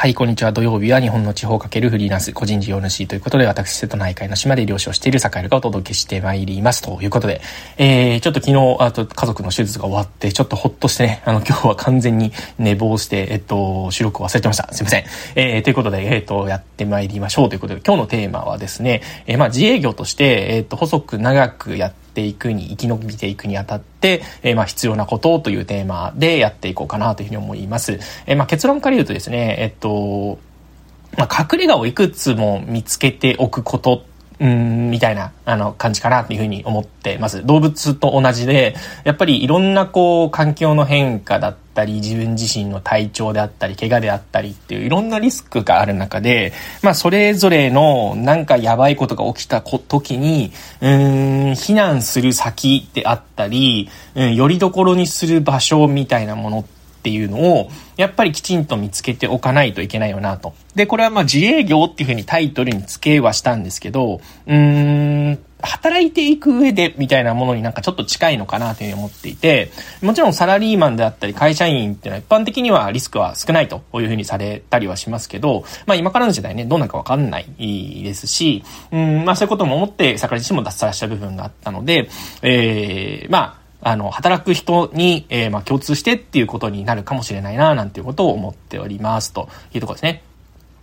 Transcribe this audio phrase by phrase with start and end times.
[0.00, 0.52] はい、こんにちは。
[0.52, 6.80] 土曜日は日本の地方かけるフリーランス、個人事業主ということで、私、瀬戸内海の島で漁師をしている坂井がお届けしてまいります。
[6.80, 7.42] ということで、
[7.76, 14.72] えー、ちょっと昨日、あと家族の手術が終わって、ちょっとほっとしてね、あの、今日は完全に寝坊して、えっと、収録を忘れてました。
[14.72, 15.04] すいません。
[15.34, 27.98] えー、ということで、えっと、やってまいりましょうということで、今日のテーマはですね、えー、まあ、自営業として、えっと、細く長くやってていくに、生き延びていくにあたって、えー、まあ必要なことというテーマでやっていこうかなというふうに思います。
[28.26, 30.38] えー、まあ結論から言うとですね、えっと、
[31.16, 34.04] まあ隠れ家をいくつも見つけておくこと
[34.40, 37.44] うん、みたいな、あの、感じかなというふうに思ってます。
[37.44, 50.90] 動物と同じで、やっぱりいろんなこう、環境の変化だったり、自分自身の体調であったり、怪我であったりっていういろんなリスクがある中で、まあ、それぞれのなんかやばいことが起きた時に、うん、
[51.50, 60.52] 避難する先であったり、うん、よりどころにする場所みたいなものって、っていうのを、やっぱりきちんと見つけておかないといけないよなと。
[60.74, 69.70] で、これはまあ自営業っていうふうにタイトルに付けはしたんですけど、うーん、働いていく上でみたいなものになんかちょっと近いのかなというふうに思っていて、
[70.02, 82.08] もちろんサラリーマンであったり会社員っていうのは一般的にはリスクは少ないというふうにされたりはしますけど、まあ今からの時代ね、どうなるかわかんないですし、うん、まあそういうことも思って桜自身も脱サラした部分があったので、
[82.42, 90.22] えー、まああの、働く人に、えー、まあ、共通してっていうことになるかもしれないな、なんていうことを思っております、というところですね。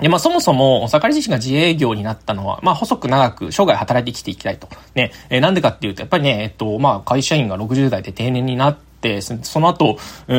[0.00, 4.68] で、まあ、そもそも、お盛り自身が自営業になったのは、まあ、細く長く生涯働いてきていきたいと。
[4.94, 9.98] ね、えー、なんでかっていうと、やっぱりね、えっと、まあ、会社員が60代で定年になって、その後、
[10.28, 10.34] う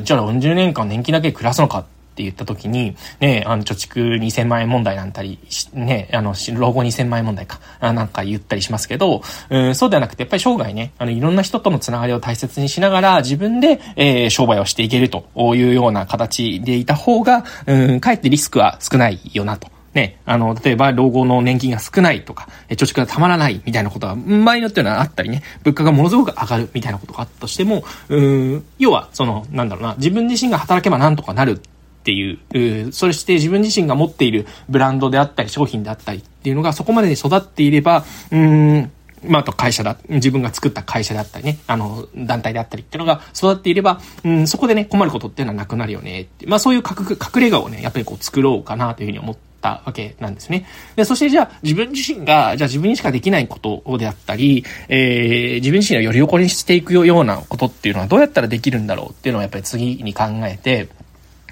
[0.00, 1.84] ん、じゃあ40年間年金だけ暮らすのかっ
[2.18, 5.38] って言った時に、ね、あの、貯蓄2000万円問題なんたり、
[5.72, 19.68] ね、あの、老後2000万円問題か、なんか言ったりしますけど、うん、そうではなくて、やっぱり生涯ね、あの、いろんな人とのつながりを大切にしながら、自分で、えー、商売をしていけるというような形でいた方が、うん、かえってリスクは少ないよなと。
[19.94, 31.60] ね、あの、例えば老後の年金が少ないとか、貯蓄がたまらないみたいなことが、場合によってはあったりね、物価がものすごく上がるみたいなことがあったとしても、うん、要は、その、なんだろうな、自分自身が働けばなんとかなる
[31.98, 38.90] っていう、そして自分自身が持っているブランドであったり商品であったりっていうのがそこまでに育っていれば、うん、
[39.24, 46.46] まあ、と会社だ、自分が作った会社であったりね、あの、団体であったりっていうのが育っていれば、うん、そこでね、困ることっていうのはなくなるよねって。
[46.46, 50.66] まあ、そういう隠れ家をね、やっぱりこう作ろうかなというふうに思ったわけなんですね。
[50.96, 60.88] で、そしてじゃあ自分自身が、じゃあ自分にしかできないことであったり、えー、自分自身をより横にしていくようなことっていうのはどうやったらできるんだろうっていうのをやっぱり次に考えて、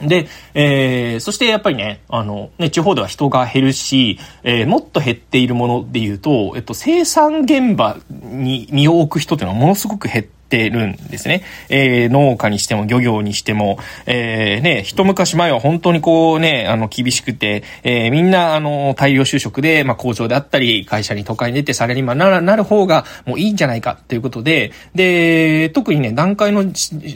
[0.00, 11.42] で、えー、そしてやっぱりね、あの、ね、地方では人が減るし、えー、もっと減っているもので言うと、えっと、生産現場に身を置く人っていうのはものすごく減っててるんですね。
[11.68, 26.64] えー、農家にしても漁業にしても、えー、ね、一昔前は本当にこうね、あの、厳しくて、えー、みんな、あの、大量就職で、まあ、工場であったり、会社に都会に出てサラリーマンならなる方がもういいんじゃないかということで、で、特にね、段階の、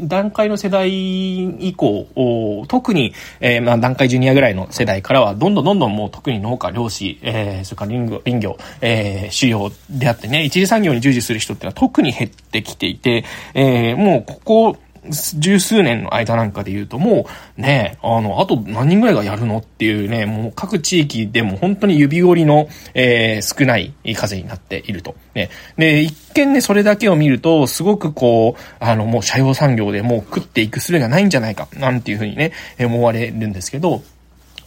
[0.02, 13.19] 段階の世代以降、お特に、えー、まあ、段階ジュニアぐらいの世代からは、どんどんどんどんもう特に農家、漁師、えー、それから林業、林業、えー、主要であってね、一次産業に従事する人っていうのは特に減ってきていて、
[13.54, 14.76] えー、もうここ、
[15.08, 17.26] 十数年の間なんかで言うとも
[17.58, 25.14] うね、あの、あと何人ぐらいがやるのっていうね、もう各地域でも本当に指折りの、えー、少ない数になっていると。
[25.34, 25.50] ね。
[25.76, 34.02] で、一見ね、それだけを見ると、すごくこう、あの、もう社用産業でもう食っていく術がないんじゃないか、なんていうふうにね、思われるんですけど、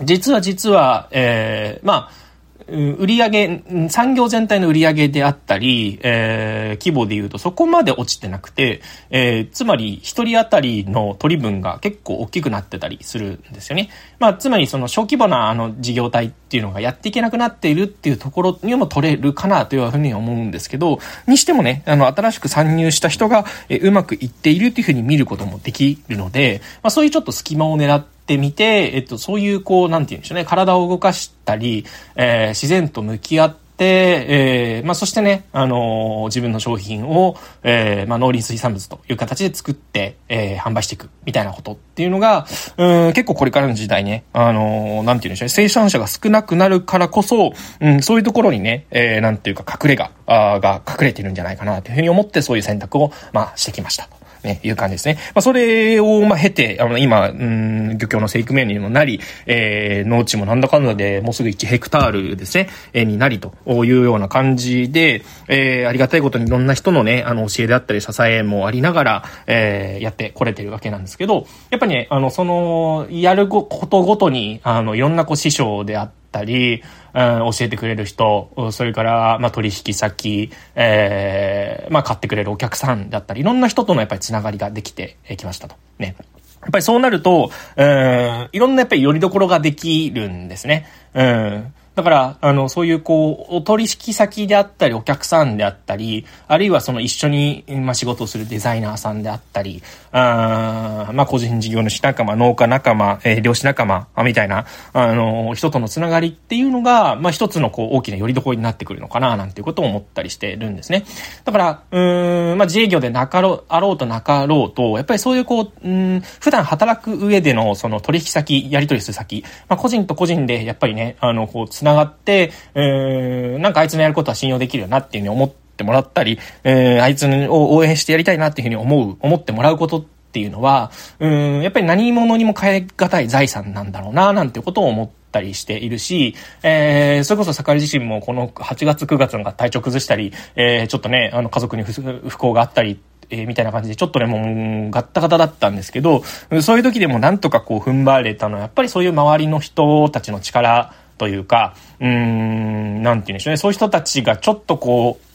[0.02, 2.23] 実は実は、えー、まあ、
[2.68, 13.90] 売上、産業全体の売り上げであったり、えー、規模で言うとそこまで落ちてなくて、えー、つまり一人当たりの取り分が結構大きくなってたりするんですよね。
[14.20, 31.86] まあ、つまりその小規模なあの事業体っていうのがやっていけなくなっているっていうところにも取れるかなというふうに思うんですけど、にしてもね、あの、新しく参入した人が、え、うまくいっているっていうふうに見ることもできるので、まあ、そういうちょっと隙間を狙ってってみて、えっと、そういう、こう、なんて言うんでしょうね、体を動かしたり、
[32.16, 42.46] えー、自然と向き合って、えー、まあ、そしてね、あのー、自分の商品を、えー、まあ、農林水産物という形で作って、えー、販売していく、みたいなことっていうのが、
[42.78, 54.08] うん、結構これからの時代ね、あのー、なんて言うんでしょうね、生産者が少なくなるからこそ、うん、そういうところにね、えー、なんていうか隠れ家が隠れてるんじゃないかなというふうに思って、そういう選択を、まあ、してきました。
[54.44, 55.16] ね、いう感じですね。
[55.34, 63.54] まあ、それを、ま、経て、あの、今、うん、漁協の生育面にもなり、えー、農地もなんだかんだでもうすぐ1ヘクタールですね、えー、になりと
[63.86, 76.84] いうような感じで、えー、ありがたいことにいろんな人のね、あの、教えであったり支えもありながら、えー、やってこれてるわけなんですけど、やっぱりね、あの、その、やることごとに、あの、いろんなこう師匠であってたり、
[77.14, 85.76] うん、教えてくれる人、それから、まあ、取引先、えー、まあ、買ってくれるお客さんだったり、いろんな人とのやっぱりつながりができてきましたと。
[86.00, 86.16] ね。
[86.62, 90.88] やっぱりそうなると、うん、いろんなやっぱりより所ができるんですね。
[91.14, 91.74] うん。
[91.96, 111.06] だから、あの、そういうこう、お取引先であったり、お客さんであったり、あるいはその一緒に、まあ、仕事をするデザイナーさんであったり、あまあ、個人事業主仲間、農家仲間、えー、漁師仲間、みたいな、あの、人とのつながりっていうのが、まあ、一つのこう、大きな拠り所になってくるのかな、なんていうことを思ったりしてるんですね。
[111.46, 146.24] だから、うん、まあ、自営業でなかろう、あろうとなかろうと、やっぱりそういうこう、うん、普段働く上での、その取引先、やり取りする先、まあ、個人と個人で、やっぱりね、あの、こう、繋がって、えー、なんかあいつのやることは信用できるよなっていうふうに思ってもらったり、えー、あいつを応援してやりたいなっていうふうに思う、思ってもらうことっていうのは、うん、やっぱり何者にも変え難い財産なんだろうな、なんていうことを思って、たりしているし、えー、それこそ坂井自身もこの8月9月なんか体調崩したり、えー、ちょっとね、あの家族に不幸があったりえー、みたいな感じで、ちょっとね、もう、ガッタガタだったんですけど、
[146.62, 153.58] そういう時でもなんとかこう踏ん張れたのは、やっぱりそういう周りの人たちの力というか、うーん、なんて言うんでしょうね。
[153.58, 155.34] そういう人たちがちょっとこう、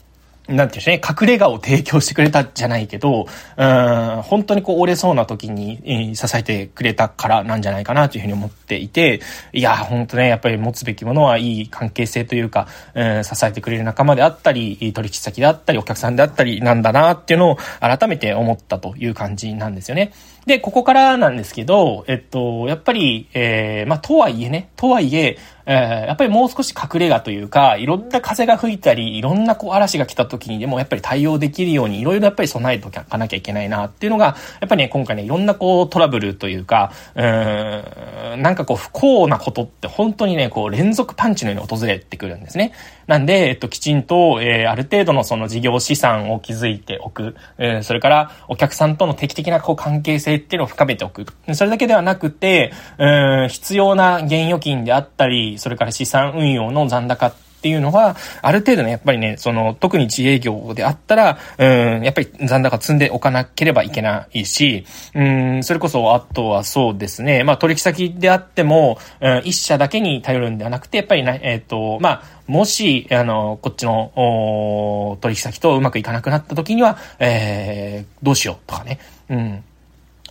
[0.49, 3.27] なんていうんでしょうね、隠れ家を提供してくれたじゃないけど、
[3.57, 9.21] うん、本当にこう折れそうな時に、支えてくれたからなんじゃないかなというふうに思っていて、
[9.53, 20.11] いや、本当ね、やっぱり持つべきものはいい関係性というか、うん、支えてくれる仲間であったり、取引先であったり、お客さんであったりなんだなっていうのを改めて思ったという感じなんですよね。
[20.45, 42.71] で、ここからなんですけど、えっと、やっぱり、えー、まあ、とはいえね、とはいえ、えー、やっぱりもう少し隠れ家というか、いろんな風が吹いたり、いろんなこう嵐が来た時にでもやっぱり対応できるように、いろいろやっぱり備えとかなきゃいけないなっていうのが、やっぱりね、今回ね、いろんなこうトラブルというか、うん、なんかこう不幸なことって本当にね、こう連続パンチのように訪れてくるんですね。
[43.09, 51.25] なんで、えっと、きちんと、えー、ある程度のその事業資産を築いておく、えー、それからお客さんとの定期的なこう関係性っていうのを深めておく。
[51.55, 61.65] それだけではなくて、うん、必要な現預金であったり、それから資産運用の残高ってっていうのは、ある程度ね、やっぱりね、その、特に自営業であったら、う
[61.99, 79.63] ん、やっぱり残高積んでおかなければいけないし、うん、それこそ、あとはそうですね、まあ、取引先であっても、うん、一社だけに頼るんではなくて、やっぱりね、えっ、ー、と、まあ、もし、あの、こっちの、取引先とうまくいかなくなった時には、えー、どうしようとかね、うん。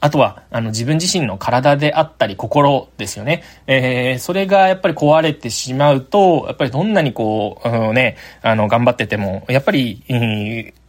[0.01, 3.43] あとは、あの、自分自身の体であったり、心ですよね。
[3.67, 10.03] えー、それがやっぱり壊れてしまうと、やっぱりどんなにこう、うん、ね、あの、頑張ってても、やっぱり、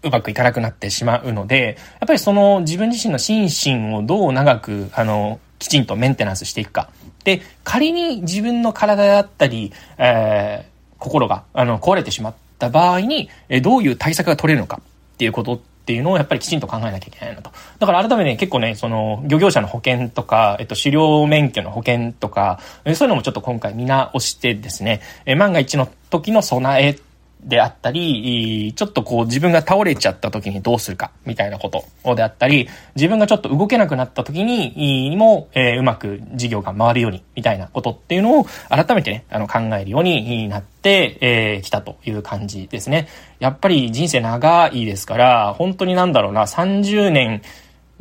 [0.02, 3.50] うまくいかなくなってしまうので、やっぱりその自分自身の心
[3.92, 6.90] 身をどう長く、あの、きちんとメンテナンスしていくか。
[7.24, 17.50] で、仮に自分の体であったり、えー、心が、あの、壊れてしまった場合に、えどういう対策が取れるのかっていうことっていうのをやっぱりきちんと考えなきゃいけないなと。
[17.80, 27.00] だから改めて、ね、結構ね、その、漁業者の保険とか、えっと、狩猟免許の保険とか、そういうのもちょっと今回見直してですね、え万が一の時の備え
[27.41, 43.08] であったり、ちょっとこう自分が倒れちゃった時にどうするかみたいなことであったり、自分がちょっと動けなくなった時にも、えー、うまく事業が回るようにみたいなことっていうのを改めてね、あの考えるようになってき、えー、たという感じですね。
[43.39, 47.41] やっぱり人生長いですから、本当になんだろうな、30年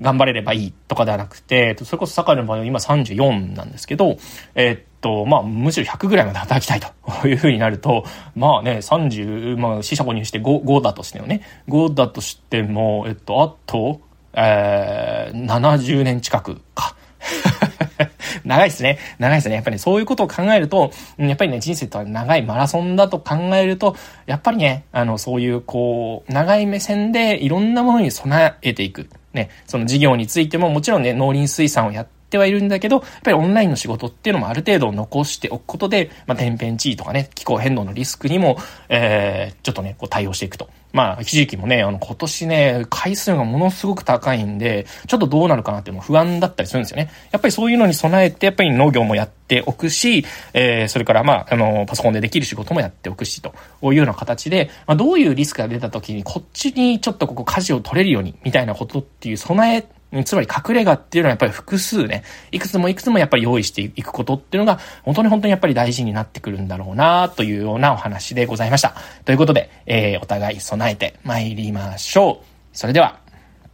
[0.01, 4.17] 頑張れればいいとかではなくて、それこそ坂井の場合は今34なんですけど、
[4.55, 14.01] えー、と、まあ、むしろ100ぐらいまで働きたいというふうになると、まあね、30、まあ、死者誤入して 5, 5だとしてもね、5だとしても、えっと、あと、
[14.35, 16.97] えー、70年近くか。
[18.45, 18.99] 長いですね。
[19.19, 19.57] 長いですね。
[19.57, 29.09] やっぱり、ね、そういうことを考えると、やっぱりね、人生とは長いマラソンだと考えると、やっぱりね、あの、そういう、こう、長い目線でいろんなものに備えていく。
[29.33, 38.59] ね、その事業についてももちろんね、農林水産をやっってはいるんだけど、やっぱりオンラインの仕事っていうのもある程度残しておくことで、まあ、天変地異とかね、気候変動のリスクにも、
[38.91, 40.69] えー、ちょっとね、こう対応していくと。
[40.93, 47.11] まあ、一時期もね、あの、今年ね、回数がものすごく高いんで、ちょっとどうなるかなっていうのも不安だったりするんですよね。
[47.31, 59.87] やっぱりそういうのに備えて、やっぱり農業もやっておくし、えー、それからまあ、あの、パソコンでできる仕事もやっておくし、というような形で、まあ、どういうリスクが出た時に、こっちにちょっとここ舵を取れるように、みたいなことっていう備え
[60.25, 68.95] つまり隠れ家っていうのはやっぱり複数ね、いくつもいくつもやっぱり用意していくことっていうのが、本当に本当にやっぱり大事になってくるんだろうなというようなお話でございました。
[69.25, 72.47] ということで、えー、お互い備えて参りましょう。
[72.73, 73.21] それでは、